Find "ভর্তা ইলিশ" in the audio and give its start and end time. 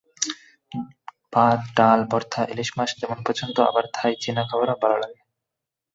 2.11-2.69